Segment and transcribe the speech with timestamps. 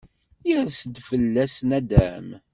[0.47, 2.27] Yers-d fella-s naddam.